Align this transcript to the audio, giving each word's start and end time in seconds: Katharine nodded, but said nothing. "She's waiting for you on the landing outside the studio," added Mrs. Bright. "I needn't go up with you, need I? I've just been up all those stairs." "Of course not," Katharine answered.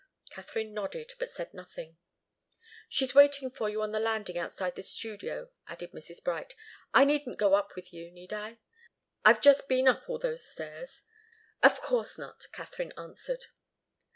Katharine 0.31 0.73
nodded, 0.73 1.13
but 1.19 1.29
said 1.29 1.53
nothing. 1.53 1.97
"She's 2.89 3.13
waiting 3.13 3.51
for 3.51 3.69
you 3.69 3.83
on 3.83 3.91
the 3.91 3.99
landing 3.99 4.35
outside 4.35 4.73
the 4.73 4.81
studio," 4.81 5.51
added 5.67 5.91
Mrs. 5.91 6.23
Bright. 6.23 6.55
"I 6.91 7.05
needn't 7.05 7.37
go 7.37 7.53
up 7.53 7.75
with 7.75 7.93
you, 7.93 8.09
need 8.09 8.33
I? 8.33 8.57
I've 9.23 9.41
just 9.41 9.67
been 9.67 9.87
up 9.87 10.09
all 10.09 10.17
those 10.17 10.43
stairs." 10.43 11.03
"Of 11.61 11.81
course 11.81 12.17
not," 12.17 12.47
Katharine 12.51 12.93
answered. 12.97 13.45